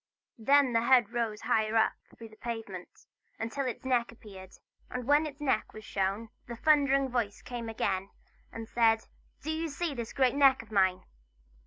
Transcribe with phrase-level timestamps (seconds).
[0.39, 3.05] Then the head rose higher up through the pavement,
[3.37, 4.53] until its neck appeared.
[4.89, 8.09] And when its neck was shown, the thundering voice came again
[8.51, 9.05] and said:
[9.43, 11.03] "Do you see this great neck of mine?"